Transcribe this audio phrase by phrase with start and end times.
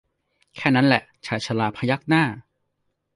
[0.55, 2.23] แค่นั้นแหละชายชราพยักหน้า